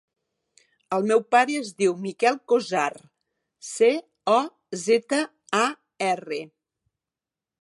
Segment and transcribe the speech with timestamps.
[0.95, 2.87] El meu pare es diu Miquel Cozar:
[3.69, 3.93] ce,
[4.39, 4.41] o,
[4.89, 5.25] zeta,
[5.63, 5.65] a,
[6.13, 6.45] erra.